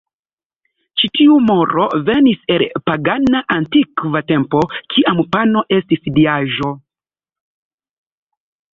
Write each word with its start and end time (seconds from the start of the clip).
Ĉi 1.01 1.09
tiu 1.17 1.35
moro 1.49 1.83
venis 2.07 2.39
el 2.55 2.65
pagana 2.89 3.43
antikva 3.57 4.25
tempo, 4.33 4.65
kiam 4.97 5.23
pano 5.37 5.67
estis 5.81 6.05
diaĵo. 6.21 6.75